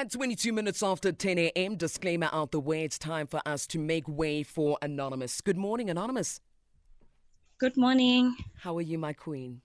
[0.00, 3.78] At 22 minutes after 10 a.m., disclaimer out the way, it's time for us to
[3.78, 5.42] make way for Anonymous.
[5.42, 6.40] Good morning, Anonymous.
[7.58, 8.34] Good morning.
[8.56, 9.60] How are you, my queen?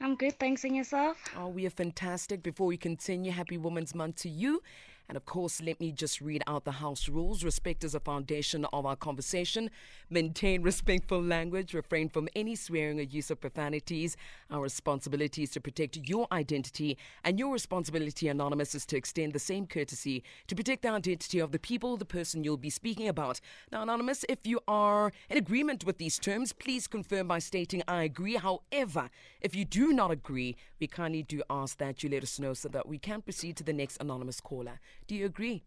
[0.00, 0.62] I'm good, thanks.
[0.62, 1.16] And yourself?
[1.36, 2.44] Oh, we are fantastic.
[2.44, 4.62] Before we continue, happy Women's Month to you.
[5.08, 7.44] And of course, let me just read out the house rules.
[7.44, 9.70] Respect is a foundation of our conversation.
[10.08, 11.74] Maintain respectful language.
[11.74, 14.16] Refrain from any swearing or use of profanities.
[14.50, 19.38] Our responsibility is to protect your identity, and your responsibility, Anonymous, is to extend the
[19.38, 23.40] same courtesy to protect the identity of the people, the person you'll be speaking about.
[23.70, 28.04] Now, Anonymous, if you are in agreement with these terms, please confirm by stating, I
[28.04, 28.36] agree.
[28.36, 32.54] However, if you do not agree, we kindly do ask that you let us know
[32.54, 34.80] so that we can proceed to the next anonymous caller.
[35.06, 35.64] Do you agree?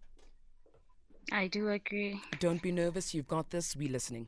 [1.32, 2.22] I do agree.
[2.40, 3.14] Don't be nervous.
[3.14, 3.76] You've got this.
[3.76, 4.28] We're listening.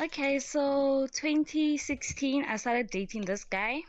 [0.00, 3.82] Okay, so 2016, I started dating this guy.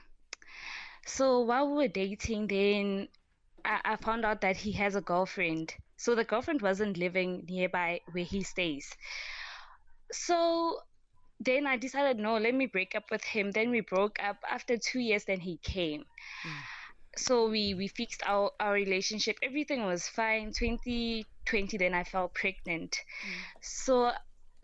[1.06, 3.08] So while we were dating, then
[3.66, 5.74] I, I found out that he has a girlfriend.
[5.98, 8.90] So the girlfriend wasn't living nearby where he stays.
[10.12, 10.80] So
[11.40, 13.52] then I decided, no, let me break up with him.
[13.52, 14.38] Then we broke up.
[14.50, 16.02] After two years, then he came.
[16.46, 16.79] Mm
[17.18, 19.38] so we we fixed our our relationship.
[19.44, 20.52] Everything was fine.
[20.54, 22.98] 2020 then i fell pregnant.
[23.26, 23.42] Mm.
[23.62, 24.12] so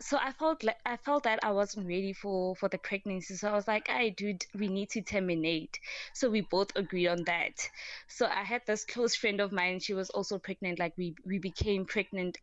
[0.00, 3.34] so i felt like i felt that i wasn't ready for for the pregnancy.
[3.36, 5.78] So i was like i dude we need to terminate.
[6.14, 7.68] So we both agreed on that.
[8.08, 9.80] So i had this close friend of mine.
[9.80, 10.78] She was also pregnant.
[10.78, 12.38] Like we we became pregnant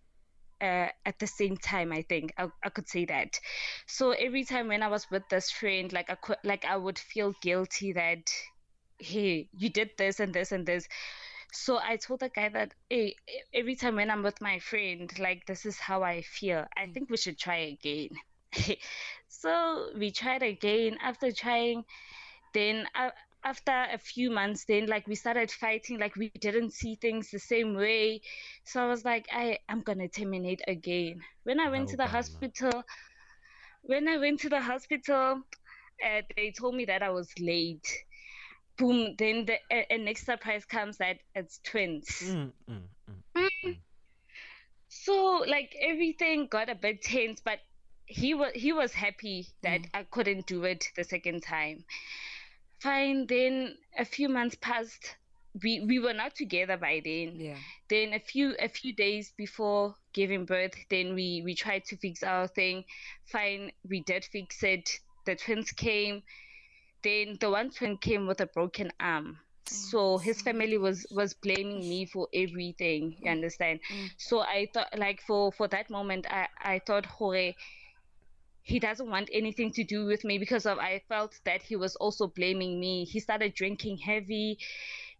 [0.61, 2.33] uh, at the same time i think.
[2.37, 3.39] I, I could say that.
[3.87, 6.99] So every time when i was with this friend like i could like i would
[6.99, 8.31] feel guilty that
[8.99, 10.87] hey, you did this and this and this.
[11.51, 13.15] So I told the guy that, hey,
[13.53, 16.65] every time when I'm with my friend, like this is how I feel.
[16.75, 18.09] I think we should try again.
[19.27, 20.97] so we tried again.
[21.01, 21.85] After trying,
[22.53, 23.11] then uh,
[23.43, 25.99] after a few months, then like we started fighting.
[25.99, 28.21] Like we didn't see things the same way.
[28.63, 31.21] So I was like, I I'm gonna terminate again.
[31.43, 32.83] When I went oh, to the hospital,
[33.83, 35.43] when I went to the hospital,
[36.03, 38.05] uh, they told me that I was late
[38.77, 42.07] boom, then the a, a next surprise comes that it's twins.
[42.23, 42.81] Mm, mm,
[43.37, 43.77] mm, mm,
[44.87, 47.59] so like everything got a bit tense, but
[48.05, 49.89] he was he was happy that mm.
[49.93, 51.83] I couldn't do it the second time.
[52.79, 53.27] Fine.
[53.27, 55.15] Then a few months passed.
[55.63, 57.39] We we were not together by then.
[57.39, 57.57] Yeah.
[57.89, 62.23] Then a few a few days before giving birth, then we we tried to fix
[62.23, 62.85] our thing.
[63.25, 63.71] Fine.
[63.87, 64.89] We did fix it.
[65.25, 66.23] The twins came
[67.03, 69.39] then the one twin came with a broken arm.
[69.65, 73.79] So his family was was blaming me for everything you understand?
[73.91, 74.09] Mm.
[74.17, 77.53] so i thought like for for that moment i i thought Hore,
[78.61, 81.95] he doesn't want anything to do with me because of i felt that he was
[81.95, 83.05] also blaming me.
[83.05, 84.59] He started drinking heavy.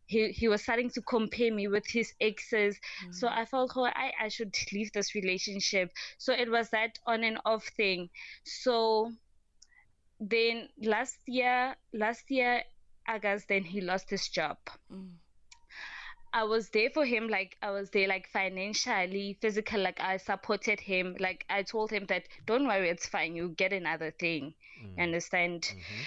[0.05, 2.77] He, he was starting to compare me with his exes.
[3.05, 3.15] Mm.
[3.15, 5.91] so i felt oh, I, I should leave this relationship.
[6.17, 8.09] So it was that on and off thing.
[8.43, 9.13] So
[10.19, 12.61] then last year last year
[13.07, 14.57] august then he lost his job
[14.91, 15.09] mm.
[16.33, 20.79] i was there for him like i was there like financially physical like i supported
[20.79, 24.53] him like i told him that don't worry it's fine you get another thing
[24.83, 25.01] mm.
[25.01, 26.03] understand mm-hmm.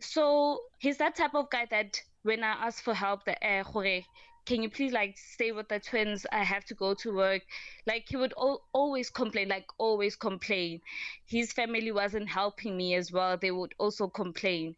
[0.00, 3.62] so he's that type of guy that when i ask for help the uh,
[4.46, 6.26] can you please like stay with the twins?
[6.32, 7.42] I have to go to work.
[7.86, 10.80] Like he would al- always complain like always complain.
[11.26, 13.36] His family wasn't helping me as well.
[13.36, 14.76] They would also complain.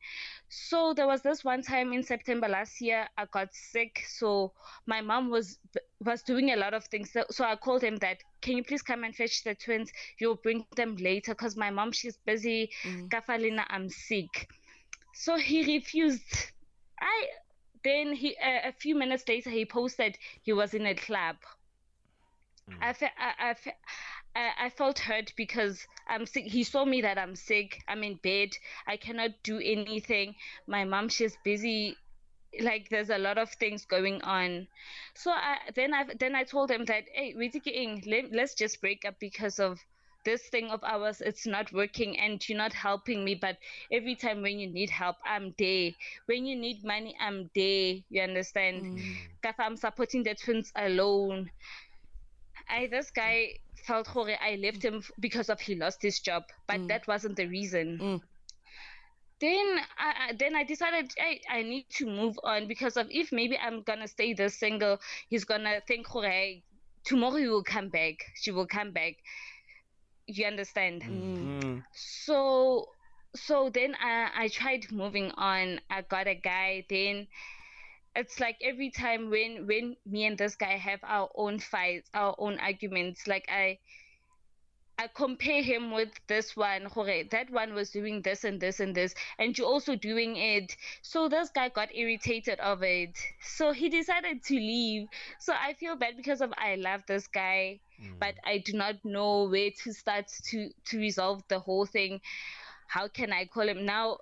[0.48, 4.04] So there was this one time in september last year i got sick.
[4.08, 4.52] So
[4.86, 5.58] my mom was
[6.04, 7.12] was doing a lot of things.
[7.12, 9.90] So, so i called him that can you please come and fetch the twins?
[10.18, 11.32] You'll bring them later.
[11.32, 12.70] Because my mom she's busy.
[12.84, 13.08] Mm.
[13.08, 14.48] kafalina i'm sick.
[15.14, 16.52] So he refused.
[17.00, 17.26] I
[17.84, 21.36] then he uh, a few minutes later he posted he was in a club.
[22.70, 22.76] Mm.
[22.80, 23.76] I, fe- I, I, fe-
[24.36, 26.44] I, I felt hurt because I'm sick.
[26.44, 27.82] He saw me that I'm sick.
[27.88, 28.50] I'm in bed.
[28.86, 30.34] I cannot do anything.
[30.66, 31.96] My mom, she's busy.
[32.60, 34.68] Like there's a lot of things going on.
[35.14, 37.50] So I then I then I told him that hey, we're
[38.06, 39.80] let, let's just break up because of
[40.24, 43.56] this thing of ours it's not working and you're not helping me but
[43.90, 45.90] every time when you need help i'm there
[46.26, 49.16] when you need money i'm there you understand mm.
[49.58, 51.50] i'm supporting the twins alone
[52.68, 53.48] i this guy
[53.86, 56.88] felt horrible i left him because of he lost his job but mm.
[56.88, 58.20] that wasn't the reason mm.
[59.40, 63.58] then I, then I decided I, I need to move on because of if maybe
[63.58, 66.62] I'm gonna stay this single, he's gonna think, hey,
[67.04, 68.14] tomorrow he will come back.
[68.36, 69.16] She will come back
[70.36, 71.78] you understand mm-hmm.
[71.94, 72.88] so
[73.34, 77.26] so then I, I tried moving on i got a guy then
[78.14, 82.34] it's like every time when when me and this guy have our own fights, our
[82.38, 83.78] own arguments, like I
[84.98, 86.86] I compare him with this one.
[87.30, 90.76] That one was doing this and this and this, and you're also doing it.
[91.00, 93.18] So this guy got irritated of it.
[93.40, 95.08] So he decided to leave.
[95.40, 98.18] So I feel bad because of I love this guy, mm.
[98.18, 102.20] but I do not know where to start to to resolve the whole thing.
[102.88, 104.18] How can I call him now?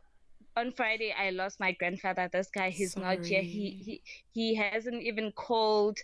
[0.57, 2.29] on Friday I lost my grandfather.
[2.31, 3.17] This guy, he's Sorry.
[3.17, 3.43] not here.
[3.43, 5.99] He he he hasn't even called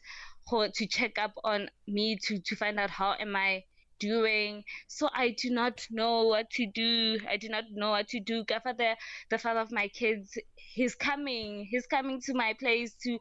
[0.48, 3.64] to check up on me to to find out how am I
[3.98, 4.64] doing.
[4.86, 7.18] So I do not know what to do.
[7.28, 8.44] I do not know what to do.
[8.44, 8.94] Grandfather,
[9.30, 11.66] the father of my kids, he's coming.
[11.68, 13.18] He's coming to my place to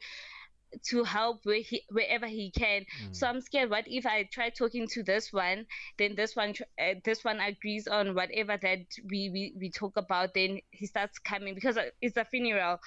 [0.87, 2.81] to help where he, wherever he can.
[2.81, 3.15] Mm.
[3.15, 3.69] So I'm scared.
[3.69, 5.65] What if I try talking to this one,
[5.97, 10.33] then this one uh, this one agrees on whatever that we, we we talk about.
[10.33, 12.79] Then he starts coming because it's a funeral.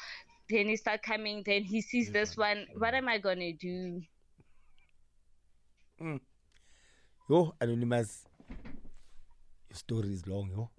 [0.50, 1.42] Then he start coming.
[1.44, 2.66] Then he sees this one.
[2.76, 4.02] What am I gonna do?
[6.00, 6.20] Mm.
[7.28, 8.24] Yo, anonymous.
[9.68, 10.70] Your story is long, yo.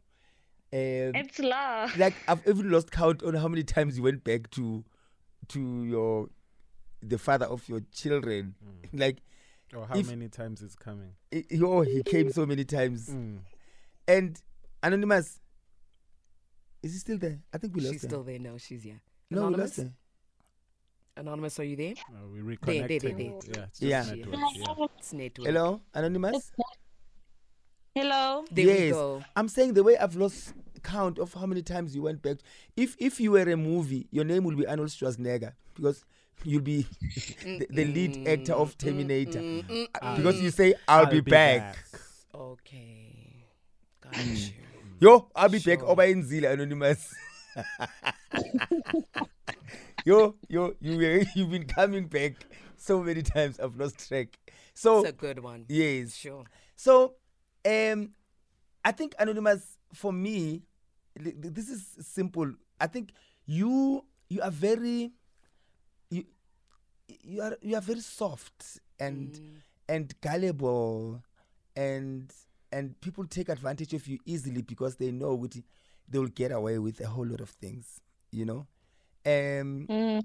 [0.71, 1.89] Um, it's long.
[1.97, 4.83] Like I've even lost count on how many times you went back to
[5.49, 6.29] to your
[7.01, 8.55] the father of your children.
[8.63, 8.89] Mm.
[8.99, 9.17] Like,
[9.75, 11.11] or how if, many times it's coming?
[11.31, 13.07] It, oh, he came so many times.
[13.09, 13.37] Mm.
[14.07, 14.41] And
[14.81, 15.39] anonymous,
[16.81, 17.39] is he still there?
[17.53, 18.07] I think we lost She's her.
[18.07, 18.39] still there.
[18.39, 18.99] No, she's here.
[19.29, 19.77] No, Anonymous?
[19.77, 21.21] we lost her.
[21.21, 21.93] Anonymous, are you there?
[22.09, 23.01] Uh, we reconnected.
[23.01, 23.53] There, there, there.
[23.55, 24.03] Yeah, it's yeah.
[24.03, 24.35] Network.
[24.55, 24.85] yeah.
[24.97, 25.47] It's network.
[25.47, 26.51] Hello, Anonymous.
[27.93, 28.45] Hello.
[28.51, 29.23] There yes.
[29.35, 30.53] I'm saying the way I've lost
[30.83, 32.37] count of how many times you went back.
[32.77, 36.05] If if you were a movie, your name will be Arnold Schwarzenegger because
[36.43, 36.85] you'll be
[37.43, 39.63] the, the, lead actor of Terminator
[40.01, 41.73] uh, because you say I'll, I'll be, be back.
[41.91, 42.01] back.
[42.33, 43.45] Okay,
[44.01, 44.33] got you.
[44.33, 44.51] Mm.
[44.99, 45.75] Yo, I'll be sure.
[45.75, 45.85] back.
[45.85, 47.13] Oba Inzila Anonymous.
[50.05, 52.33] yo, yo, you you've been coming back
[52.77, 53.59] so many times.
[53.59, 54.37] I've lost track.
[54.73, 55.65] So it's a good one.
[55.67, 56.43] Yes, sure.
[56.75, 57.15] So,
[57.65, 58.11] um,
[58.83, 60.63] I think Anonymous for me,
[61.15, 62.53] this is simple.
[62.79, 63.11] I think
[63.45, 65.11] you you are very you
[67.23, 69.55] you are you are very soft and mm.
[69.87, 71.21] and gullible
[71.75, 72.33] and
[72.71, 75.55] and people take advantage of you easily because they know what
[76.07, 78.01] they will get away with a whole lot of things
[78.31, 78.67] you know
[79.25, 80.23] um mm.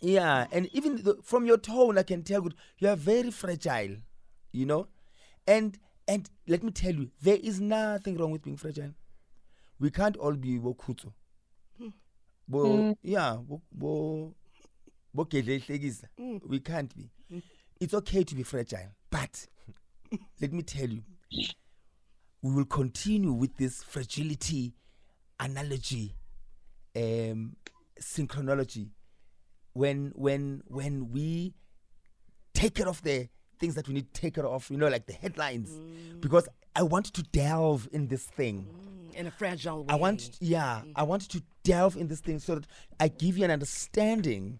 [0.00, 2.46] yeah and even the, from your tone i can tell
[2.78, 3.96] you are very fragile
[4.52, 4.86] you know
[5.46, 5.78] and
[6.08, 8.92] and let me tell you there is nothing wrong with being fragile
[9.78, 11.12] we can't all be bokhutso
[12.48, 12.96] bo mm.
[13.02, 14.34] yeah bo, bo
[16.18, 16.40] mm.
[16.48, 17.42] we can't be mm.
[17.80, 19.46] it's okay to be fragile but
[20.40, 21.02] let me tell you
[22.42, 24.72] we will continue with this fragility
[25.38, 26.14] analogy
[26.96, 27.56] um
[28.00, 28.88] synchronology
[29.72, 31.54] when when when we
[32.54, 33.28] take care of the
[33.58, 36.20] things that we need to take care of you know like the headlines mm.
[36.20, 40.30] because i want to delve in this thing mm, in a fragile way i want
[40.40, 40.92] yeah mm.
[40.96, 42.66] i want to delve in this thing so that
[42.98, 44.58] i give you an understanding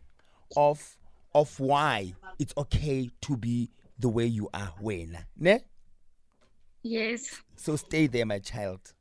[0.56, 0.96] of
[1.34, 5.60] of why it's okay to be the way you are when ne
[6.82, 8.94] yes so stay there my child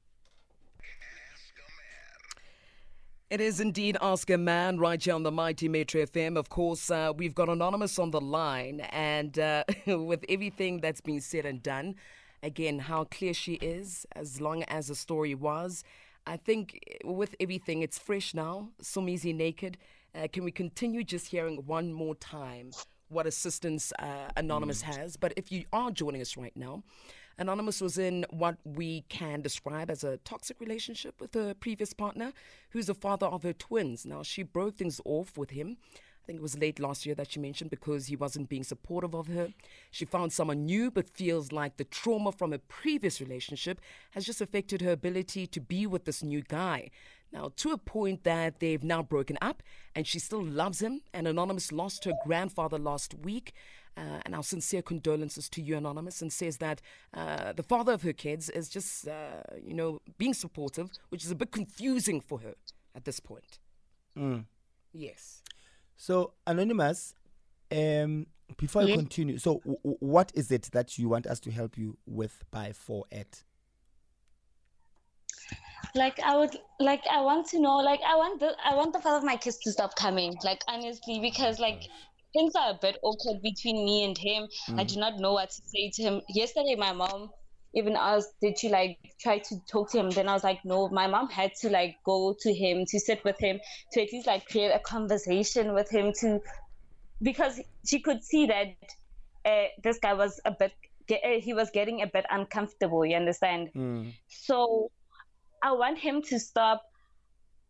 [3.29, 6.35] It is indeed Ask a Man right here on the Mighty Metro FM.
[6.35, 11.21] Of course, uh, we've got Anonymous on the line, and uh, with everything that's been
[11.21, 11.93] said and done,
[12.41, 15.83] again, how clear she is, as long as the story was,
[16.25, 18.69] I think with everything, it's fresh now.
[18.81, 19.77] Somizi naked.
[20.15, 22.71] Uh, can we continue just hearing one more time
[23.09, 24.95] what assistance uh, Anonymous mm.
[24.95, 25.17] has?
[25.17, 26.83] But if you are joining us right now,
[27.37, 32.33] Anonymous was in what we can describe as a toxic relationship with her previous partner,
[32.71, 34.05] who's the father of her twins.
[34.05, 35.77] Now, she broke things off with him.
[36.21, 39.15] I think it was late last year that she mentioned because he wasn't being supportive
[39.15, 39.49] of her.
[39.89, 43.79] She found someone new, but feels like the trauma from a previous relationship
[44.11, 46.91] has just affected her ability to be with this new guy.
[47.31, 49.61] Now, to a point that they've now broken up
[49.95, 51.01] and she still loves him.
[51.13, 53.53] And Anonymous lost her grandfather last week.
[53.97, 56.79] Uh, and our sincere condolences to you, Anonymous, and says that
[57.13, 61.31] uh, the father of her kids is just, uh, you know, being supportive, which is
[61.31, 62.53] a bit confusing for her
[62.95, 63.59] at this point.
[64.17, 64.45] Mm.
[64.93, 65.43] Yes.
[65.97, 67.13] So, Anonymous,
[67.71, 71.51] um, before I continue, so w- w- what is it that you want us to
[71.51, 73.43] help you with by 4 at?
[75.95, 78.99] Like i would like i want to know like i want the i want the
[78.99, 81.83] father of my kids to stop coming like honestly because like
[82.33, 84.79] things are a bit awkward between me and him mm.
[84.79, 87.29] i do not know what to say to him yesterday my mom
[87.73, 90.09] even asked, did you like try to talk to him?
[90.09, 93.23] Then I was like, no, my mom had to like go to him to sit
[93.23, 93.59] with him
[93.91, 96.39] to at least like create a conversation with him to
[97.21, 98.75] because she could see that
[99.45, 100.73] uh, this guy was a bit
[101.11, 104.13] uh, he was getting a bit uncomfortable you understand Mm.
[104.27, 104.91] so
[105.63, 106.83] i want him to stop.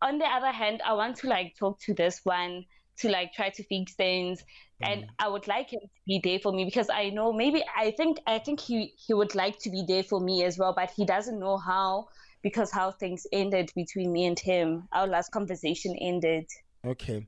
[0.02, 2.64] On the other hand i want to like talk to this one
[2.98, 4.42] to like try to fix things.
[4.82, 7.90] And i would like him to be there for me because i know maybe i
[7.90, 10.90] think i think he he would like to be there for me as well but
[10.96, 12.08] he doesn't know how
[12.42, 14.88] because how things ended between me and him.
[14.92, 16.46] Our last conversation ended.
[16.84, 17.26] Okay.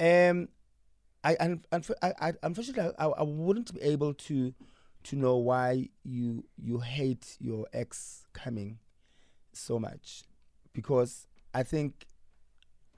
[0.00, 0.48] Um,
[1.24, 1.34] I,
[1.72, 4.54] unf- I, I unfortunately I, I wouldn't be able to
[5.04, 8.78] to know why you you hate your ex coming
[9.58, 10.24] so much
[10.72, 12.06] because I think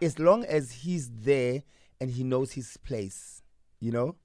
[0.01, 1.63] as long as he's there
[2.01, 3.43] and he knows his place,
[3.79, 4.17] you know,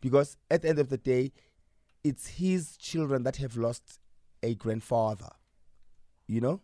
[0.00, 1.32] because at the end of the day,
[2.04, 4.00] it's his children that have lost
[4.42, 5.30] a grandfather,
[6.26, 6.60] you know,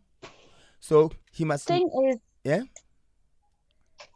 [0.80, 2.62] so he must thing is yeah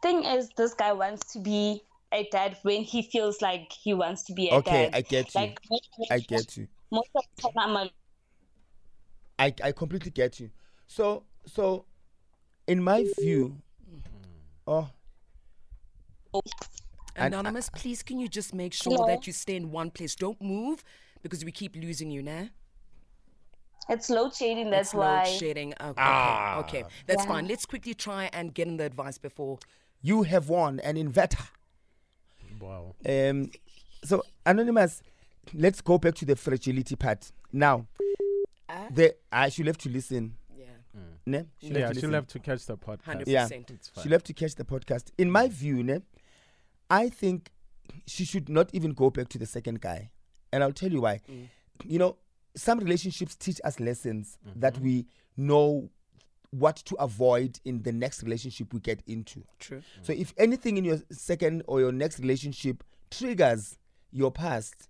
[0.01, 1.81] thing is this guy wants to be
[2.13, 5.35] a dad when he feels like he wants to be a okay dad I get
[5.35, 5.59] you like
[6.11, 6.67] I get you.
[6.91, 7.91] most of the time I'm a
[9.39, 10.51] I, I completely get you.
[10.95, 11.85] So so
[12.67, 13.57] in my view,
[14.67, 14.89] oh
[17.15, 19.07] And- Anonymous, please can you just make sure Hello?
[19.07, 20.13] that you stay in one place?
[20.15, 20.83] Don't move
[21.23, 22.47] because we keep losing you now.
[23.89, 25.73] it's load shedding that's it's why load shedding.
[25.79, 26.59] Oh, okay, Ah.
[26.59, 27.27] okay, that's Yeah.
[27.33, 27.47] fine.
[27.47, 29.57] Let's quickly try and get in the advice before.
[30.05, 31.47] you have won an inverter.
[32.59, 32.93] Wow.
[33.05, 33.49] Um
[34.03, 35.01] so anonymous,
[35.53, 37.31] let's go back to the fragility part.
[37.51, 37.87] Now
[38.69, 38.87] Ah.
[38.91, 40.37] the I should have to listen.
[40.93, 41.45] Yeah, Ne?
[41.59, 42.13] She'll Yeah, to she'll listen.
[42.13, 43.03] have to catch the podcast.
[43.03, 43.43] hundred Yeah.
[43.43, 43.71] percent.
[43.71, 44.03] It's fine.
[44.03, 45.11] She'll have to catch the podcast.
[45.17, 45.51] In my mm.
[45.51, 46.01] view, ne,
[46.89, 47.51] I think
[48.05, 50.11] she should not even go back to the second guy.
[50.51, 51.21] And I'll tell you why.
[51.29, 51.47] Mm.
[51.85, 52.17] You know,
[52.55, 54.59] some relationships teach us lessons mm-hmm.
[54.59, 55.89] that we know
[56.51, 59.43] what to avoid in the next relationship we get into.
[59.59, 59.81] True.
[60.03, 63.77] So if anything in your second or your next relationship triggers
[64.11, 64.87] your past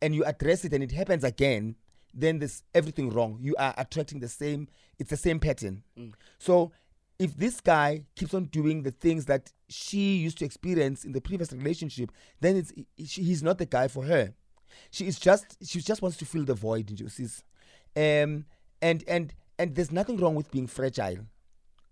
[0.00, 1.74] and you address it and it happens again,
[2.14, 3.38] then there's everything wrong.
[3.40, 5.82] You are attracting the same, it's the same pattern.
[5.98, 6.12] Mm.
[6.38, 6.72] So
[7.18, 11.20] if this guy keeps on doing the things that she used to experience in the
[11.20, 12.72] previous relationship, then it's
[13.10, 14.34] she, he's not the guy for her.
[14.90, 17.28] She is just she just wants to fill the void, you see.
[17.96, 18.46] Um
[18.80, 21.26] and and and there's nothing wrong with being fragile.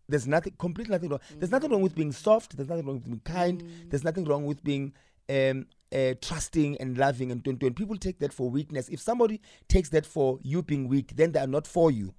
[0.09, 1.21] There's nothing, completely nothing wrong.
[1.39, 1.75] There's nothing mm.
[1.75, 2.57] wrong with being soft.
[2.57, 3.63] There's nothing wrong with being kind.
[3.63, 3.91] Mm.
[3.91, 4.93] There's nothing wrong with being
[5.31, 7.75] um, uh, trusting and loving and doing.
[7.75, 8.89] People take that for weakness.
[8.89, 12.15] If somebody takes that for you being weak, then they are not for you.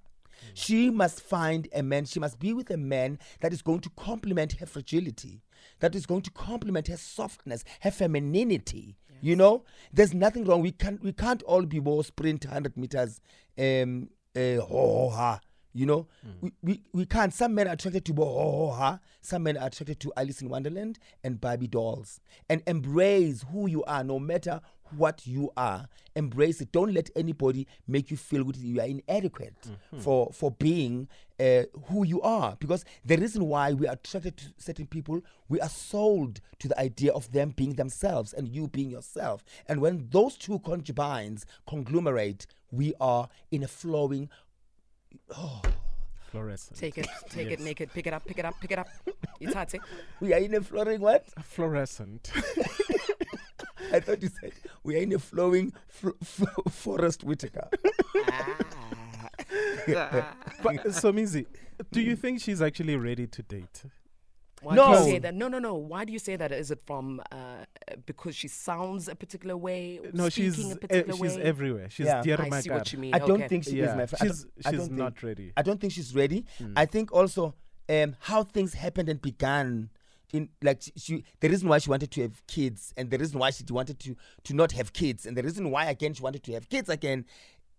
[0.54, 2.04] She must find a man.
[2.04, 5.42] She must be with a man that is going to complement her fragility,
[5.80, 8.96] that is going to complement her softness, her femininity.
[9.20, 10.62] You know, there's nothing wrong.
[10.62, 11.00] We can't.
[11.02, 13.20] We can't all be more sprint 100 meters.
[13.56, 15.40] Um, uh, ho, ho, ha.
[15.74, 16.06] You know,
[16.40, 17.32] we, we, we can't.
[17.32, 18.98] Some men are attracted to bo ho, ho, ha.
[19.22, 22.20] Some men are attracted to Alice in Wonderland and Barbie dolls.
[22.48, 24.60] And embrace who you are, no matter
[24.96, 25.88] what you are.
[26.14, 26.70] Embrace it.
[26.72, 28.56] Don't let anybody make you feel good.
[28.56, 29.54] You are inadequate
[29.98, 31.08] for for being
[31.40, 32.56] uh, who you are.
[32.60, 36.78] Because the reason why we are attracted to certain people, we are sold to the
[36.78, 39.42] idea of them being themselves and you being yourself.
[39.66, 44.28] And when those two concubines conglomerate, we are in a flowing
[46.30, 46.78] Fluorescent.
[46.78, 47.60] Take it, take it Yes.
[47.60, 48.88] naked, pick it up, pick it up, pick it up.
[49.40, 49.80] It's hard, to
[50.20, 51.26] we are in a flowing what?
[51.42, 52.30] Fluorescent.
[53.92, 54.52] I thought you said
[54.84, 57.68] we are in a flowing fl- fl- forest Whitaker.
[58.28, 58.56] Ah.
[60.62, 61.46] but Somizi,
[61.90, 63.82] do you think she's actually ready to date?
[64.62, 64.92] Why do No.
[65.04, 65.34] you say that?
[65.34, 65.74] No, no, no.
[65.74, 66.52] Why do you say that?
[66.52, 67.64] Is it from uh,
[68.06, 70.00] because she sounds a particular way?
[70.12, 71.42] No, she's a e- particular she's way?
[71.42, 71.90] everywhere.
[71.90, 72.22] She's Yeah.
[72.22, 72.74] dear I see Makar.
[72.78, 73.14] what you mean.
[73.14, 73.48] I don't okay.
[73.48, 74.32] think she is my friend.
[74.32, 75.52] she's I she's don't think- not ready.
[75.56, 76.44] I don't think she's ready.
[76.76, 77.54] I think also
[77.88, 79.90] um, how things happened and began.
[80.32, 83.38] In like she, she, the reason why she wanted to have kids, and the reason
[83.38, 86.42] why she wanted to to not have kids, and the reason why again she wanted
[86.44, 87.26] to have kids again,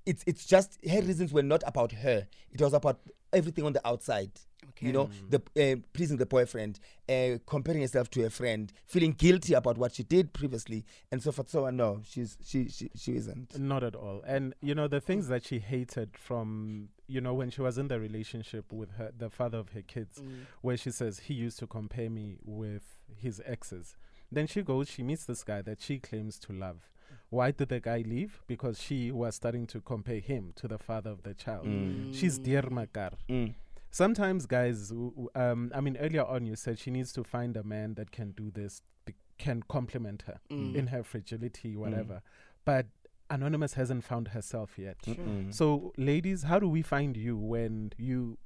[0.06, 2.28] it's it's just her reasons were not about her.
[2.52, 3.00] It was about
[3.32, 4.30] everything on the outside.
[4.76, 4.88] Okay.
[4.88, 5.42] You know, the
[5.74, 10.04] uh, pleasing the boyfriend, uh, comparing herself to a friend, feeling guilty about what she
[10.04, 11.50] did previously, and so forth.
[11.50, 11.78] So on.
[11.78, 13.60] No, she's she she she isn't.
[13.60, 14.24] Not at all.
[14.26, 17.88] And you know the things that she hated from you know when she was in
[17.88, 20.46] the relationship with her the father of her kids, Mm.
[20.62, 22.84] where she says he used to compare me with
[23.16, 23.96] his exes.
[24.32, 26.90] Then she goes, she meets this guy that she claims to love.
[27.30, 28.42] Why did the guy leave?
[28.48, 31.68] Because she was starting to compare him to the father of the child.
[32.14, 33.12] She's dear Makar.
[33.30, 33.54] Mm.
[33.98, 37.56] Sometimes guys, w- w- um, I mean, earlier on you said she needs to find
[37.56, 40.74] a man that can do this, be- can complement her Mm.
[40.76, 42.24] in her fragility, whatever.
[42.66, 42.88] But
[43.30, 44.98] Anonymous hasn't found herself yet.
[45.04, 45.54] Mm.
[45.54, 48.40] So, ladies, how do we find you when you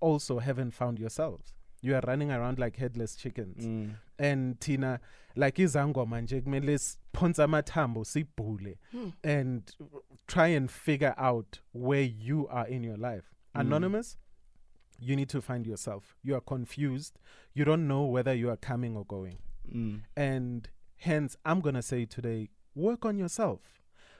[0.00, 1.54] also haven't found yourselves?
[1.80, 3.64] You are running around like headless chickens.
[3.66, 3.94] Mm.
[4.18, 5.00] And Tina,
[5.34, 8.76] like izangoma nje kumele siphonse amathambo sibhule
[9.24, 9.62] and
[10.26, 13.32] try and figure out where you are in your life.
[13.54, 14.18] Anonymous,
[15.00, 16.16] you need to find yourself.
[16.22, 17.18] You are confused.
[17.54, 19.38] You don't know whether you are coming or going.
[19.74, 20.02] Mm.
[20.16, 23.60] And hence, I'm going to say today work on yourself.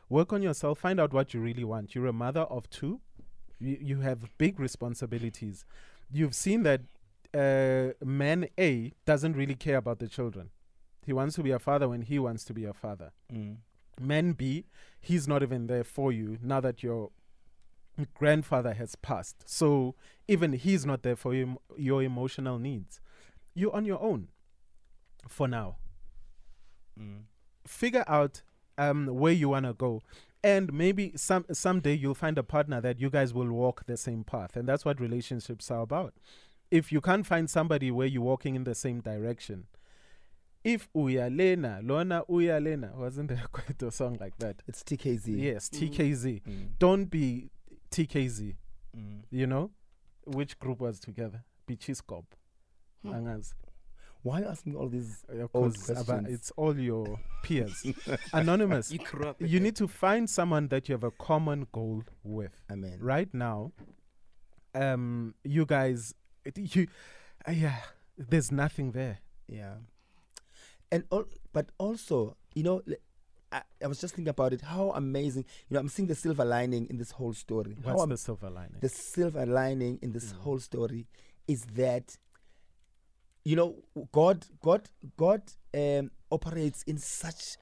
[0.08, 0.78] Work on yourself.
[0.78, 1.94] Find out what you really want.
[1.94, 3.00] You're a mother of two,
[3.60, 5.64] you, you have big responsibilities.
[6.10, 6.80] You've seen that
[7.32, 10.50] uh, man A doesn't really care about the children.
[11.06, 13.12] He wants to be a father when he wants to be a father.
[13.32, 13.58] Mm.
[14.00, 14.64] Man B,
[15.00, 17.10] he's not even there for you now that your
[18.14, 19.48] grandfather has passed.
[19.48, 19.94] So
[20.28, 23.00] even he's not there for you, your emotional needs.
[23.54, 24.28] You're on your own
[25.28, 25.76] for now.
[26.98, 27.22] Mm.
[27.66, 28.42] Figure out
[28.78, 30.02] um, where you want to go.
[30.42, 34.24] And maybe some someday you'll find a partner that you guys will walk the same
[34.24, 34.56] path.
[34.56, 36.14] And that's what relationships are about.
[36.70, 39.66] If you can't find somebody where you're walking in the same direction,
[40.64, 44.62] if uyalena, lona uyalena, wasn't there quite a song like that?
[44.66, 45.42] It's TKZee.
[45.42, 46.42] Yes, TKZee.
[46.42, 46.68] Mm.
[46.78, 47.50] Don't be
[47.90, 48.56] TKZee,
[48.96, 49.22] Mm.
[49.30, 49.70] you know?
[50.26, 51.44] Which group was together?
[51.68, 52.24] Bichiskop.
[53.02, 53.10] Hmm.
[53.12, 53.54] Angazi.
[54.22, 55.24] Why ask me all these?
[55.28, 56.28] Uh, Old 'cause aba- questions.
[56.34, 57.86] it's all your peers.
[58.34, 58.92] Anonymous.
[58.92, 59.40] You corrupt.
[59.40, 62.52] You need to find someone that you have a common goal with.
[62.70, 62.98] Amen.
[63.00, 63.72] Right now,
[64.74, 66.86] um, you guys, it- you,
[67.48, 67.80] uh, yeah,
[68.18, 69.20] there's nothing there.
[69.48, 69.76] Yeah.
[70.92, 72.94] And all, but also, you know, l-
[73.52, 74.60] I, I was just thinking about it.
[74.60, 75.44] How amazing!
[75.68, 77.76] You know, I'm seeing the silver lining in this whole story.
[77.82, 78.76] What's the silver lining?
[78.80, 80.38] the silver lining in this Mm.
[80.38, 81.06] whole story
[81.48, 82.16] is that
[83.44, 83.74] you know
[84.12, 85.42] god god god
[85.74, 87.56] um, operates in such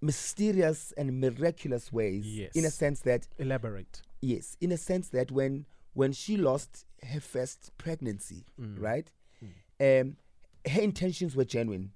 [0.00, 2.52] mysterious and miraculous ways Yes.
[2.54, 4.02] in a sense that Elaborate.
[4.20, 8.80] yes in a sense that when when she lost her first pregnancy Mm.
[8.80, 9.12] right
[9.80, 10.16] um
[10.68, 11.92] her intentions were genuine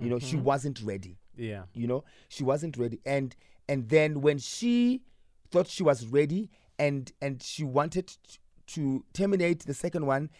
[0.00, 0.42] you know she Mhm.
[0.42, 1.62] wasn't ready Yeah.
[1.74, 3.34] you know she wasn't ready and
[3.68, 5.02] and then when she
[5.50, 8.12] thought she was ready and and she wanted
[8.68, 10.30] to terminate the second one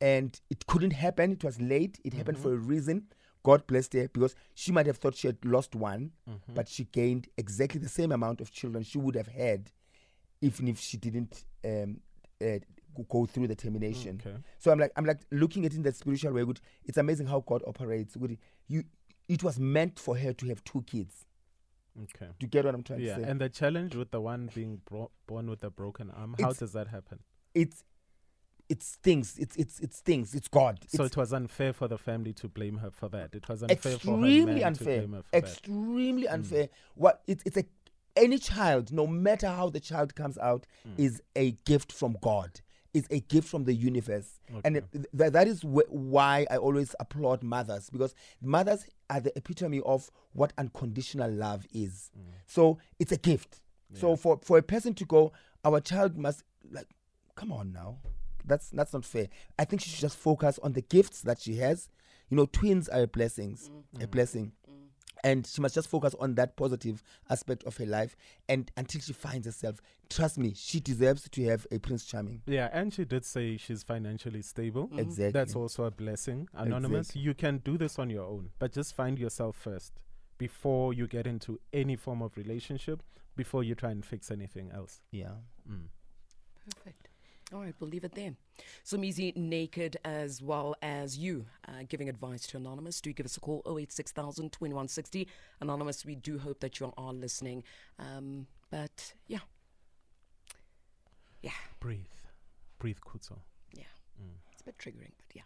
[0.00, 3.06] and it couldn't happen it was late it happened for a reason
[3.44, 6.54] god blessed her because she might have thought she had lost one Mhm.
[6.54, 9.70] but she gained exactly the same amount of children she would have had
[10.40, 12.00] even if she didn't um
[12.40, 12.58] uh,
[12.94, 14.36] go- go through the termination Okay.
[14.58, 16.44] so I'm like, I'm like looking at it in that spiritual way.
[16.44, 18.16] Good, it's amazing how God operates.
[18.16, 18.36] Good,
[18.68, 18.82] you,
[19.28, 21.24] it was meant for her to have two kids.
[22.04, 22.26] Okay.
[22.38, 23.28] Do you get what I'm trying Yeah, to say?
[23.30, 26.72] and the challenge with the one being bro- born with a broken arm, how does
[26.72, 27.18] that happen?
[27.54, 27.84] it's,
[28.70, 29.36] it stings.
[29.38, 30.34] It's, it's, it stings.
[30.34, 30.78] It's God.
[30.88, 33.34] So it's it was unfair for the family to blame her for that.
[33.34, 35.02] It was unfair for her extremely unfair.
[35.02, 35.24] for that.
[35.32, 35.38] Mm.
[35.38, 36.68] Extremely unfair.
[36.94, 37.64] What it's, it's a
[38.16, 40.92] any child, no matter how the child comes out, Mm.
[40.98, 42.60] is a gift from God.
[42.94, 46.94] Is a gift from the universe, and it- th- that is wh- why I always
[47.00, 52.10] applaud mothers because mothers are the epitome of what unconditional love is.
[52.46, 53.60] So it's a gift.
[53.94, 54.18] So Mm.
[54.18, 55.32] For for a person to go,
[55.64, 56.86] our child must like,
[57.34, 57.98] come on now,
[58.44, 59.28] that's that's not fair.
[59.58, 61.88] I think she should just focus on the gifts that she has.
[62.30, 64.02] You know, twins are blessings, Mm.
[64.04, 64.52] a blessing,
[65.24, 68.16] and she must just focus on that positive aspect of her life.
[68.48, 69.80] And until she finds herself,
[70.10, 72.42] trust me, she deserves to have a Prince Charming.
[72.46, 74.90] Yeah, and she did say she's financially stable.
[74.96, 75.30] Exactly.
[75.30, 76.48] That's also a blessing.
[76.54, 77.22] Anonymous, Exactly.
[77.22, 79.92] you can do this on your own, but just find yourself first
[80.38, 83.02] before you get into any form of relationship,
[83.36, 85.00] before you try and fix anything else.
[85.12, 85.34] Yeah.
[85.70, 85.86] Mm.
[86.68, 87.08] Perfect.
[87.52, 88.34] All right, we'll leave it there.
[88.82, 93.00] So, Mizi, naked as well as you, uh, giving advice to Anonymous.
[93.00, 95.28] Do give us a call 086000 2160.
[95.60, 97.62] Anonymous, we do hope that you are listening.
[97.98, 99.40] Um, but yeah.
[101.42, 102.06] Yeah, Breathe.
[102.78, 103.38] Breathe, Khutso.
[103.74, 103.84] yeah.
[104.20, 104.36] Mm.
[104.52, 105.42] It's a bit triggering, but yeah.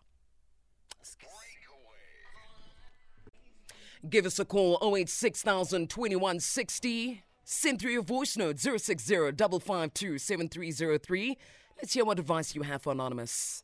[4.08, 7.22] Give us a call 086000 2160.
[7.44, 11.38] Send through your voice note 060 552 7303.
[11.78, 13.62] Let's hear what advice you have for Anonymous.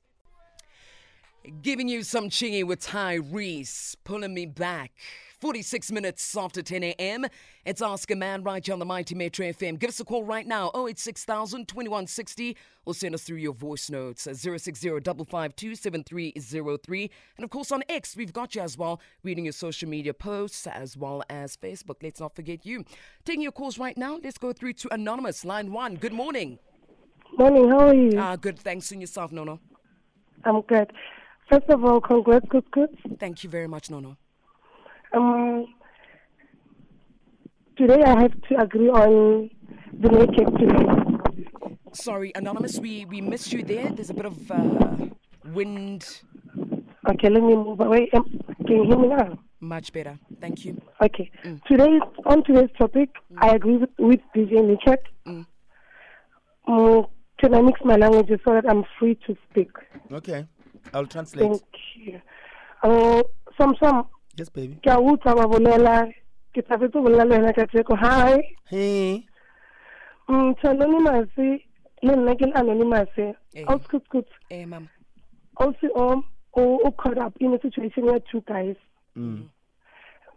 [1.62, 4.92] Giving you some chingy with Tyrese, pulling me back.
[5.40, 7.27] 46 minutes after 10 a.m.
[7.64, 9.77] It's Ask a Man right here on the Mighty Metro FM.
[9.77, 14.27] Give us a call right now, 086000 2160, or send us through your voice notes
[14.29, 17.11] at 060 552 7303.
[17.38, 20.66] And of course, on X, we've got you as well, reading your social media posts
[20.68, 21.96] as well as Facebook.
[22.03, 22.85] Let's not forget you.
[23.25, 25.96] Taking your calls right now, let's go through to Anonymous, line one.
[25.96, 26.61] Good morning.
[27.38, 28.18] Morning, how are you?
[28.18, 28.59] Ah, good.
[28.59, 28.90] Thanks.
[28.92, 29.59] And yourself, Nono.
[30.45, 30.92] I'm good.
[31.51, 32.90] First of all, congrats, good, good.
[33.18, 34.16] Thank you very much, Nono.
[35.14, 35.66] Um,
[37.77, 39.51] today I have to agree on
[39.92, 41.47] the naked today.
[41.92, 43.90] Sorry, Anonymous, we, we missed you there.
[43.90, 44.97] There's a bit of uh,
[45.53, 46.23] wind.
[47.11, 48.09] Okay, let me move away.
[48.14, 49.38] Um, Can you hear me now?
[49.61, 50.18] Much better.
[50.40, 50.81] Thank you.
[51.03, 51.31] Okay.
[51.68, 54.99] Today, on today's topic, I agree with, with DJ Nichak.
[55.27, 55.47] Mm.
[56.68, 57.09] Mm,
[57.42, 59.70] can I mix my languages so that I'm free to speak?
[60.12, 60.46] Okay.
[60.94, 61.48] I'll translate.
[61.50, 61.62] Thank
[61.96, 62.20] you.
[62.83, 63.22] Uh,
[63.59, 64.78] Samsam, Yes, baby.
[64.83, 65.96] ke a utlwa ba bolela
[66.55, 69.26] ke thabetse go bolela le wena ka teko hi Hey.
[70.28, 71.28] mm anonymous
[72.02, 73.64] le nna ke le anonymous Eh.
[73.68, 74.88] o scoot scoot Eh, ma'am.
[75.59, 76.24] also um
[76.57, 78.76] o o caught up in a situation where two guys
[79.16, 79.48] Mm.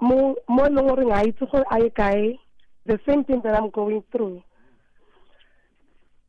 [0.01, 2.37] mo mo leng gore ga itse gore a ye kae
[2.85, 4.41] the same thing that i'm going through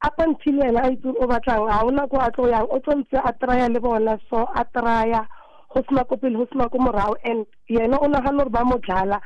[0.02, 2.94] up until yena a itse o batlang ga ona ko a tlo yang o tlo
[3.00, 5.26] ntse a traya le bona so a traya
[5.72, 8.78] go sena ko pele go sena ko morago and yena o nagana gore ba mo
[8.78, 9.20] dlala.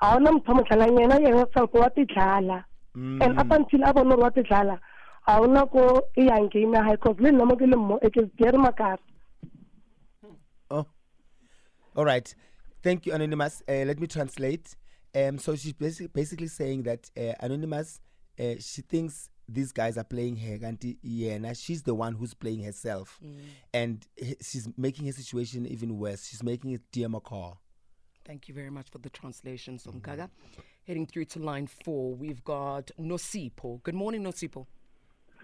[0.00, 0.98] Ga ona motho a mo dlalang.
[0.98, 2.64] Yena yena self wa te dlala.
[2.94, 4.78] And up until a bone gore wa te dlala
[5.26, 8.16] ga ona ko e yang game ya cause le nna mo ke le mmo it
[8.16, 8.98] is dere makara
[10.70, 10.86] Oh.
[11.96, 12.32] All right.
[12.82, 13.62] Thank you, Anonymous.
[13.68, 14.76] Uh, let me translate.
[15.14, 18.00] Um, so she's basic, basically saying that uh, Anonymous,
[18.38, 22.34] uh, she thinks these guys are playing her, and yeah, now she's the one who's
[22.34, 23.18] playing herself,
[23.74, 24.06] and
[24.40, 26.28] she's making her situation even worse.
[26.28, 27.58] She's making it dear car.
[28.24, 30.28] Thank you very much for the translation, Somgaga.
[30.86, 33.82] Heading through to line four, we've got Nosipho.
[33.82, 34.66] Good morning, Nosipho.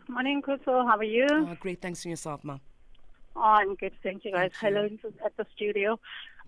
[0.09, 0.87] Morning, Kuso.
[0.87, 1.27] How are you?
[1.27, 2.61] Uh, great, thanks to yourself, ma'am.
[3.35, 3.93] Oh, I'm good.
[4.03, 4.53] Thank you, guys.
[4.61, 4.75] Thank.
[4.75, 5.99] Hello into- at the studio.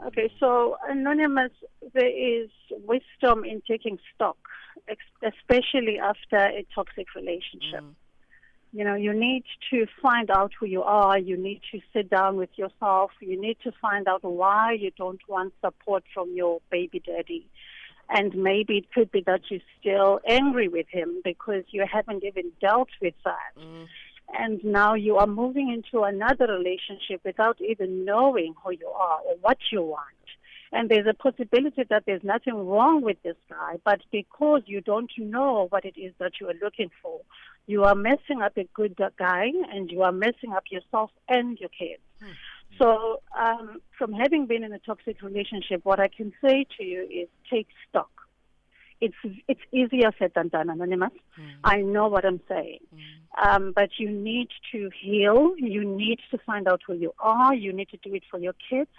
[0.07, 1.51] Okay, so Anonymous,
[1.93, 4.37] there is wisdom in taking stock,
[5.23, 7.83] especially after a toxic relationship.
[7.83, 7.95] Mm.
[8.73, 11.19] You know, you need to find out who you are.
[11.19, 13.11] You need to sit down with yourself.
[13.21, 17.47] You need to find out why you don't want support from your baby daddy.
[18.11, 22.53] And maybe it could be that you're still angry with him because you haven't even
[22.61, 23.87] dealt with that mm.
[24.37, 29.37] And now you are moving into another relationship without even knowing who you are or
[29.41, 30.05] what you want.
[30.71, 35.11] And there's a possibility that there's nothing wrong with this guy, but because you don't
[35.17, 37.21] know what it is that you are looking for,
[37.67, 41.71] you are messing up a good guy and you are messing up yourself and your
[41.71, 42.03] kids.
[42.79, 47.03] So, um, from having been in a toxic relationship, what I can say to you
[47.03, 48.11] is take stock.
[49.01, 49.15] It's
[49.47, 51.13] it's easier said than done, anonymous.
[51.65, 52.81] I know what I'm saying.
[53.41, 55.55] Um, but you need to heal.
[55.57, 57.55] You need to find out who you are.
[57.55, 58.91] You need to do it for your kids.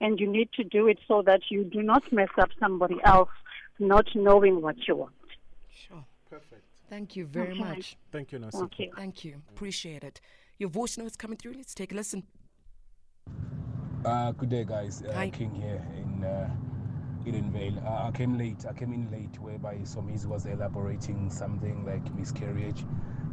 [0.00, 3.30] And you need to do it so that you do not mess up somebody else
[3.78, 5.14] not knowing what you want.
[5.70, 6.04] Sure.
[6.28, 6.64] Perfect.
[6.90, 7.58] Thank you very Okay.
[7.60, 7.96] much.
[8.12, 8.58] Thank you, Nosipho.
[8.58, 8.92] Thank you.
[8.94, 9.42] Thank you.
[9.48, 10.20] Appreciate it.
[10.58, 11.54] Your voice notes coming through.
[11.54, 12.24] Let's take a listen.
[14.04, 15.02] Uh, good day, guys.
[15.02, 15.30] Uh, Hi.
[15.30, 16.48] King here in uh,
[17.26, 17.84] Edenvale.
[17.84, 18.64] Uh, I came late.
[18.68, 22.84] I came in late, whereby Somiz was elaborating something like miscarriage,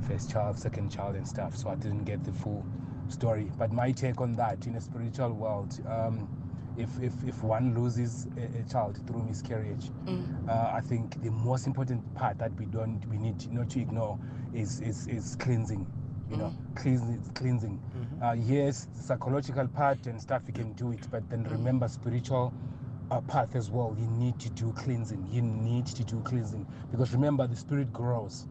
[0.07, 1.55] first child, second child, and stuff.
[1.55, 2.65] So I didn't get the full
[3.07, 3.51] story.
[3.57, 6.27] But my take on that in a spiritual world, um,
[6.77, 9.91] if, if if one loses a, a child through miscarriage,
[10.49, 14.17] uh, I think the most important part that we don't we need not to ignore
[14.53, 15.85] is is, is cleansing
[16.31, 17.79] you know, cleansing, cleansing.
[18.23, 22.51] Uh, yes, psychological part and stuff you can do it, but then remember spiritual
[23.21, 23.95] path as well.
[23.99, 25.27] You need to do cleansing.
[25.31, 28.47] You need to do cleansing because remember the spirit grows.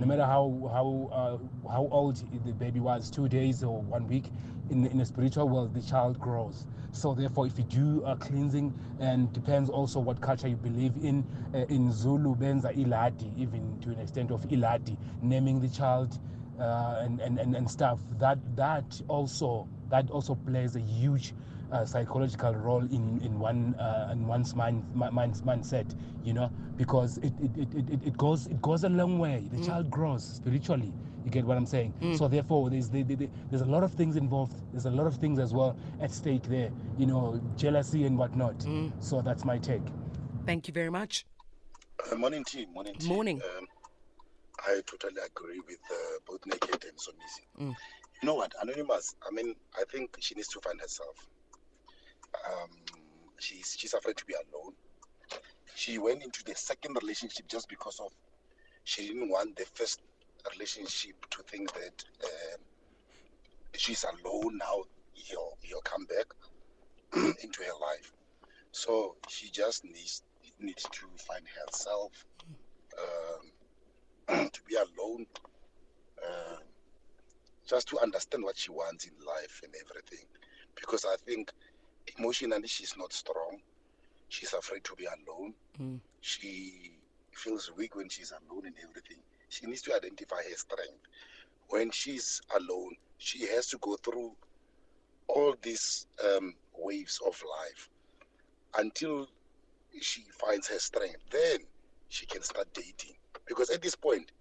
[0.00, 4.24] No matter how how uh, how old the baby was, two days or one week,
[4.70, 6.66] in in the spiritual world, the child grows.
[6.90, 11.24] So therefore, if you do a cleansing, and depends also what culture you believe in.
[11.54, 16.18] Uh, in Zulu, benza iladi, even to an extent of iladi, naming the child
[16.60, 21.32] uh, and, and, and, and stuff that that also that also plays a huge
[21.72, 25.86] uh, psychological role in, in one uh, in one's mind, mi- mind's mindset
[26.24, 29.48] you know because it, it, it, it, it goes it goes a long way.
[29.52, 30.92] The child grows spiritually.
[31.24, 31.92] You get what I'm saying?
[32.16, 34.54] So therefore there's the, the, the, there's a lot of things involved.
[34.70, 38.64] There's a lot of things as well at stake there you know jealousy and whatnot.
[39.00, 39.82] So that's my take.
[40.44, 41.26] Thank you very much.
[42.12, 43.08] Uh, morning team, morning team.
[43.08, 43.42] Morning.
[43.58, 43.66] Um,
[44.66, 45.94] I totally agree with uh,
[46.26, 47.74] both Naked and Somizi.
[48.22, 51.28] You know what, Anonymous, I mean, I think she needs to find herself.
[52.46, 52.70] Um,
[53.38, 54.72] she's, she's afraid to be alone.
[55.74, 58.10] She went into the second relationship just because of
[58.84, 60.00] she didn't want the first
[60.52, 62.60] relationship to think that um,
[63.74, 64.84] she's alone now.
[65.12, 66.26] He'll, he'll come back
[67.42, 68.12] into her life.
[68.72, 70.22] So she just needs
[70.60, 72.12] needs to find herself,
[72.98, 75.26] um, to be alone,
[76.22, 76.56] uh,
[77.66, 80.26] just to understand what she wants in life and everything.
[80.74, 81.52] Because I think
[82.18, 83.60] emotionally she's not strong.
[84.28, 85.54] She's afraid to be alone.
[86.20, 86.92] She
[87.32, 89.18] feels weak when she's alone and everything.
[89.48, 91.06] She needs to identify her strength.
[91.68, 94.32] When she's alone, she has to go through
[95.28, 97.88] all these um, waves of life
[98.78, 99.28] until
[100.00, 101.18] she finds her strength.
[101.30, 101.58] Then
[102.08, 103.16] she can start dating.
[103.46, 104.32] Because at this point,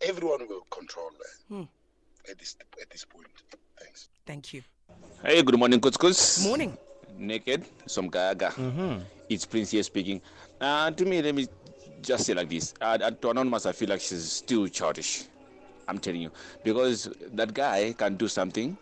[0.00, 1.54] everyone will control her.
[1.56, 1.62] Hmm.
[2.30, 3.26] At this at this point.
[3.80, 4.08] Thanks.
[4.26, 4.62] Thank you.
[5.22, 6.44] Hey, good morning, Kutskus.
[6.46, 6.76] Morning.
[7.18, 8.52] Naked, some gaga.
[9.28, 10.20] It's Prince here speaking.
[10.60, 11.46] Uh, to me, let me
[12.02, 12.74] just say like this.
[12.80, 15.24] Uh, to Anonymous, I feel like she's still childish.
[15.86, 16.30] I'm telling you.
[16.64, 18.76] Because that guy can do something,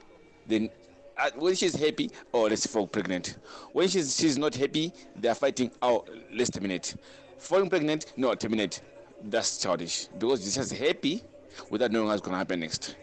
[0.47, 0.71] then
[1.17, 3.37] uh, when she's happy, oh, let's fall pregnant.
[3.73, 6.95] When she's, she's not happy, they're fighting, oh, let's terminate.
[7.39, 8.81] Falling pregnant, no, terminate.
[9.25, 10.07] That's childish.
[10.19, 11.23] Because she's just happy
[11.71, 12.95] without knowing what's going to happen next.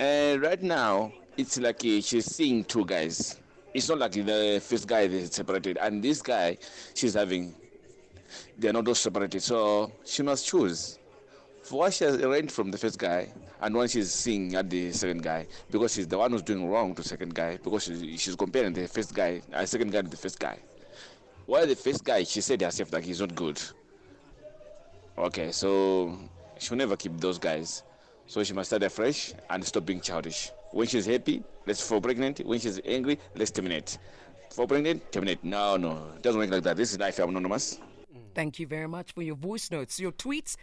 [0.00, 3.40] And right now, it's like uh, she's seeing two guys.
[3.74, 6.58] It's not like the first guy they separated, and this guy
[6.94, 7.54] she's having,
[8.58, 9.42] they're not all separated.
[9.42, 10.98] So she must choose.
[11.62, 14.92] For what she has rent from the first guy, and one she's seeing at the
[14.92, 18.34] second guy, because she's the one who's doing wrong to second guy, because she, she's
[18.34, 20.58] comparing the first guy, uh, second guy to the first guy.
[21.46, 23.60] While the first guy, she said herself that he's not good.
[25.16, 26.18] Okay, so
[26.58, 27.84] she'll never keep those guys.
[28.26, 30.50] So she must start afresh and stop being childish.
[30.70, 32.40] When she's happy, let's fall pregnant.
[32.40, 33.98] When she's angry, let's terminate.
[34.50, 35.42] Fall pregnant, terminate.
[35.44, 36.76] No, no, it doesn't work like that.
[36.76, 37.78] This is life, anonymous.
[38.34, 40.00] Thank you very much for your voice notes.
[40.00, 40.56] Your tweets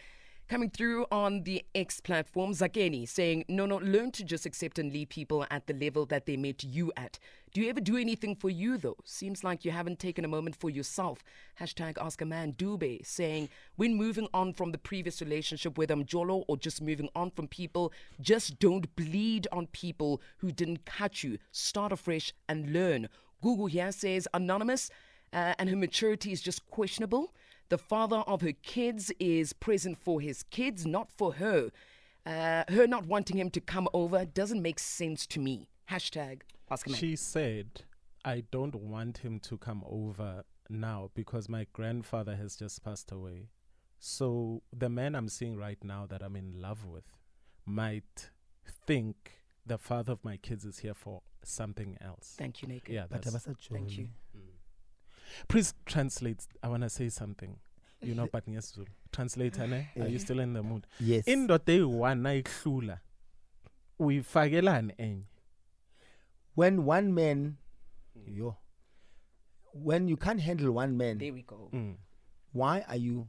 [0.50, 2.52] coming through on the X platform.
[2.52, 6.26] Zakeni saying, No, no, learn to just accept and leave people at the level that
[6.26, 7.20] they met you at.
[7.54, 8.98] Do you ever do anything for you, though?
[9.06, 11.24] Seems like you haven't taken a moment for yourself.
[11.60, 16.06] Hashtag Ask a Man Dube saying, When moving on from the previous relationship, whether I'm
[16.06, 21.24] Jolo or just moving on from people, just don't bleed on people who didn't cut
[21.24, 21.38] you.
[21.52, 23.08] Start afresh and learn.
[23.42, 24.90] Google here says, Anonymous,
[25.32, 27.34] uh, and her maturity is just questionable.
[27.69, 31.69] The father of her kids is present for his kids, not for her.
[32.25, 35.69] Uh, her not wanting him to come over doesn't make sense to me.
[35.89, 36.93] Hashtag ask a.
[36.95, 37.84] She said,
[38.25, 43.49] I don't want him to come over now because my grandfather has just passed away.
[43.99, 47.05] So the man I'm seeing right now that I'm in love with
[47.65, 48.29] might
[48.65, 52.36] think the father of my kids is here for something else.
[52.38, 52.93] Thank you, Naked.
[52.93, 54.10] Yeah, But that's, Thank you.
[55.48, 56.48] Please translate.
[56.63, 57.58] I want to say something.
[58.02, 58.88] You know, but yes, Zulu.
[59.12, 59.89] Translator, ne?
[60.00, 60.20] Are you eh.
[60.20, 60.86] still in the mood?
[61.00, 61.26] Yes.
[61.28, 63.00] indoda eyi-one ayihlula
[64.00, 65.24] uyifakelani enye
[66.56, 67.58] when one man,
[68.18, 68.38] mm.
[68.38, 68.58] yo,
[69.74, 71.70] when you can't handle one man, There we go.
[71.74, 71.96] Mm,
[72.52, 73.28] why are you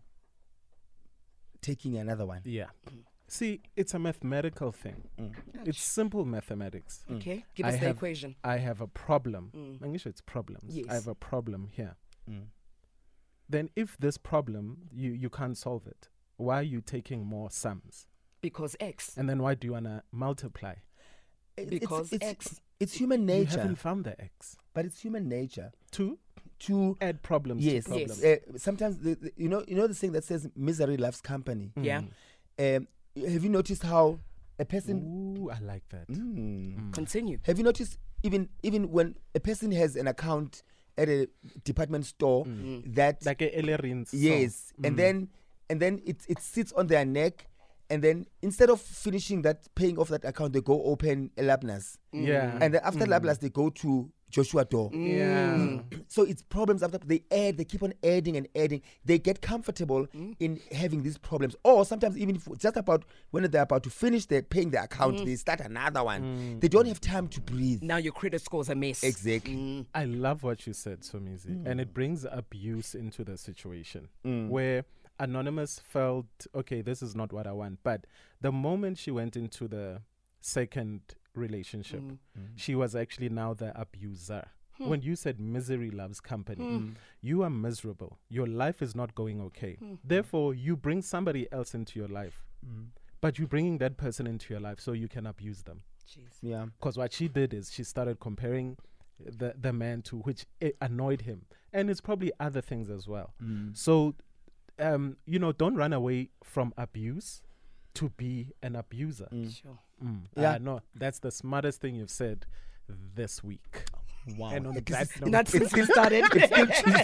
[1.60, 2.40] taking another one?
[2.44, 3.02] yeah mm.
[3.32, 5.32] See it's a mathematical thing Mm.
[5.66, 8.34] it's simple mathematics Okay, give I us the have- equation.
[8.44, 9.78] i have a problem Mm.
[9.78, 10.86] Mangisho it's problems Yes.
[10.90, 11.94] i have a problem here
[12.28, 12.46] Mm.
[13.48, 18.06] then if this problem you you can't solve it why are you taking more sums
[18.42, 19.16] Because X.
[19.18, 20.74] and then why do you want to multiply
[21.56, 22.60] It- it's- Because it's, X.
[22.78, 23.38] it's human nature.
[23.38, 26.18] you nature, haven't found the x but it's human nature to
[26.66, 28.40] to add problems yes, to problems Yes.
[28.48, 31.72] Uh, sometimes the, the- you know you know the thing that says misery loves company.
[31.76, 32.02] Yeah.
[32.58, 34.18] Um, have you noticed how
[34.58, 35.36] a person?
[35.38, 36.76] Ooh, i like that Mm.
[36.76, 36.92] Mm.
[36.92, 37.38] Continue.
[37.44, 40.62] Have you noticed even even when a person has an account
[40.98, 41.26] at a
[41.64, 42.94] department store Mm.
[42.94, 44.20] that like a Ellerines song.
[44.20, 44.98] yes, and Mm.
[44.98, 45.28] then
[45.70, 47.46] and then it it sits on their neck,
[47.90, 51.98] and then instead of finishing that paying off that account, they go open a Labnas,
[52.14, 52.26] mm.
[52.26, 53.20] yeah and then after Mm.
[53.20, 54.90] Labnas they go to Joshua Doore.
[54.92, 55.16] Mm.
[55.92, 58.82] yeah So it's problems after they add, they keep on adding and adding.
[59.04, 60.34] They get comfortable mm.
[60.40, 64.26] in having these problems, or sometimes even if just about when they're about to finish
[64.26, 66.58] their paying their account, they start another one.
[66.60, 67.82] They don't have time to breathe.
[67.82, 69.02] Now your credit score's a mess.
[69.02, 69.86] Exactly.
[69.94, 74.84] I love what you said, Somizi, and it brings abuse into the situation where
[75.20, 77.78] Anonymous felt, okay, this is not what I want.
[77.82, 78.06] But
[78.40, 80.00] the moment she went into the
[80.40, 81.02] second
[81.34, 82.18] relationship, mm.
[82.38, 82.48] Mm.
[82.56, 84.48] she was actually now the abuser.
[84.78, 84.88] Hmm.
[84.88, 86.88] When you said misery loves company, hmm.
[87.20, 88.18] you are miserable.
[88.30, 89.74] Your life is not going okay.
[89.74, 89.94] Hmm.
[90.02, 92.86] Therefore, you bring somebody else into your life, mm.
[93.20, 96.38] but you're bringing that person into your life so you can abuse them Jeez.
[96.40, 96.66] Yeah.
[96.78, 98.78] because what she did is she started comparing
[99.18, 103.34] the the man to which it annoyed him and it's probably other things as well
[103.74, 104.14] so
[104.80, 107.42] um you know don't run away from abuse
[107.94, 109.78] to be an abuser Sure.
[110.04, 110.22] mm.
[110.36, 110.42] Yeah.
[110.52, 112.46] yeah no that's the smartest thing you've said
[113.14, 113.84] this week
[114.36, 114.50] Wow.
[114.50, 116.24] and on At that least note, Not since we started.
[116.34, 116.46] it's
[116.78, 116.94] still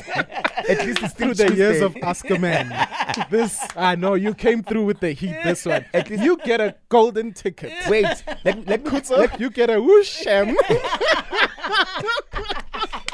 [0.69, 2.69] At least it's still through the years of Ask a Man,
[3.31, 5.35] this I know you came through with the heat.
[5.43, 7.73] This one, At least- you get a golden ticket.
[7.89, 8.05] Wait,
[8.45, 10.27] let, let me So you get a whoosh.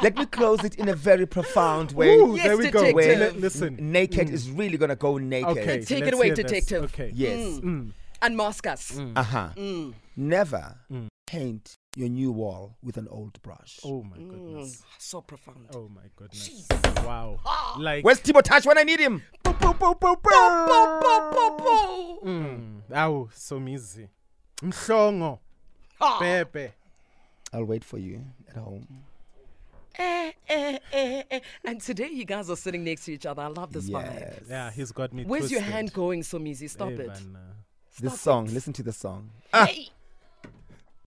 [0.05, 0.13] em.
[0.15, 2.15] let me close it in a very profound way.
[2.17, 2.91] Ooh, Yes, there we go.
[2.93, 3.77] where Li- n- listen.
[3.79, 4.33] naked Mm.
[4.33, 5.49] is really gonna go naked.
[5.57, 6.45] Okay, Take it let's away, hear this.
[6.45, 6.83] detective.
[6.85, 7.11] Okay.
[7.13, 7.59] Yes.
[7.59, 7.91] Mm.
[8.21, 8.97] Unmask us.
[9.15, 9.49] Uh huh.
[9.55, 9.93] Mm.
[10.15, 11.07] Never Mm.
[11.27, 13.79] paint your new wall with an old brush.
[13.83, 14.77] Oh my goodness.
[14.77, 15.67] Mm, so profound.
[15.75, 16.67] Oh my goodness.
[17.05, 17.39] Wow.
[17.79, 19.21] Like Where's Timo Touch when I need him?
[19.43, 22.19] Bo, bo, bo, bo, bo.
[22.23, 22.81] mm.
[22.91, 24.07] Awu somizi.
[24.61, 25.39] Mhlongo.
[25.99, 26.17] Ah.
[26.19, 26.71] Pepe.
[27.53, 28.87] I'll wait for you at home.
[29.97, 31.39] Eh, eh, eh, eh.
[31.65, 33.41] And today you guys are sitting next to each other.
[33.43, 34.49] I love this vibe.
[34.49, 36.69] Yeah, he's got me Where's your hand going, Somizi?
[36.69, 37.07] Stop Hey, it.
[37.07, 37.53] man, uh,
[37.99, 38.47] This song.
[38.47, 39.29] Listen to the song.
[39.53, 39.89] Hey.